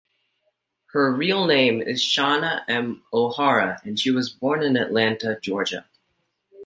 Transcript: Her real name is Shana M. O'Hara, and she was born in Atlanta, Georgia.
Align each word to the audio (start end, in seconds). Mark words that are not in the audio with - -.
Her 0.93 1.11
real 1.13 1.45
name 1.45 1.79
is 1.79 2.01
Shana 2.01 2.63
M. 2.67 3.03
O'Hara, 3.13 3.79
and 3.83 3.99
she 3.99 4.09
was 4.09 4.31
born 4.31 4.63
in 4.63 4.75
Atlanta, 4.75 5.37
Georgia. 5.39 5.85